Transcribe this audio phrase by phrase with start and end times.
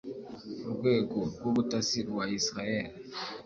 [0.67, 2.87] urwego rw’ubutasi rwa Israel